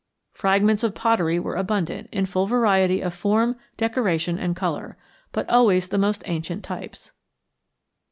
Fragments 0.31 0.81
of 0.81 0.95
pottery 0.95 1.37
were 1.39 1.53
abundant, 1.55 2.09
in 2.11 2.25
full 2.25 2.47
variety 2.47 3.01
of 3.01 3.13
form, 3.13 3.55
decoration, 3.77 4.39
and 4.39 4.55
color, 4.55 4.97
but 5.31 5.47
always 5.47 5.89
the 5.89 5.97
most 5.99 6.23
ancient 6.25 6.63
types. 6.63 7.11